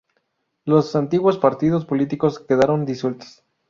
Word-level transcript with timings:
Los 0.65 0.95
antiguos 0.95 1.37
partidos 1.37 1.85
políticos 1.85 2.39
quedaron 2.39 2.85
disueltos. 2.87 3.43